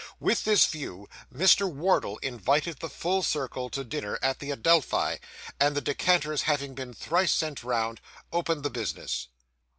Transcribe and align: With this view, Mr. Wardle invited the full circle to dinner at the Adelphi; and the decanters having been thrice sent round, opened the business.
With 0.19 0.45
this 0.45 0.65
view, 0.65 1.07
Mr. 1.31 1.71
Wardle 1.71 2.17
invited 2.23 2.79
the 2.79 2.89
full 2.89 3.21
circle 3.21 3.69
to 3.69 3.83
dinner 3.83 4.17
at 4.23 4.39
the 4.39 4.49
Adelphi; 4.49 5.19
and 5.59 5.75
the 5.75 5.79
decanters 5.79 6.41
having 6.41 6.73
been 6.73 6.91
thrice 6.95 7.31
sent 7.33 7.63
round, 7.63 8.01
opened 8.31 8.63
the 8.63 8.71
business. 8.71 9.27